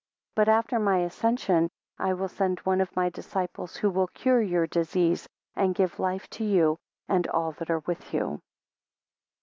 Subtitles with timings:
[0.33, 1.69] 4 But after my ascension
[1.99, 6.27] I will send one of my disciples, who will cure your disease, and give life
[6.31, 8.41] to you, and all that are with you.